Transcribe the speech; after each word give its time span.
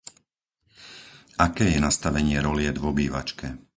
Aké 1.45 1.65
je 1.73 1.77
nastavenie 1.87 2.37
roliet 2.47 2.73
v 2.79 2.85
obývačke? 2.91 3.47